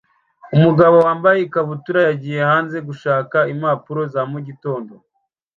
[0.55, 4.93] Umugabo wambaye ikabutura yagiye hanze gushaka impapuro za mugitondo